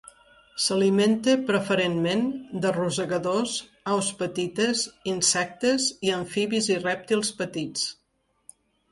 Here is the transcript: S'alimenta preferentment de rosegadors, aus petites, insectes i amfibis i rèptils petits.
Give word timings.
S'alimenta 0.65 1.33
preferentment 1.49 2.23
de 2.63 2.71
rosegadors, 2.77 3.53
aus 3.95 4.09
petites, 4.21 4.81
insectes 5.11 5.85
i 6.09 6.11
amfibis 6.17 6.71
i 6.71 6.79
rèptils 6.79 7.31
petits. 7.43 7.85